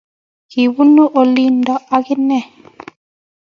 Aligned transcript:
Kibunnu 0.51 1.03
oldo 1.21 1.73
agenge 1.97 2.39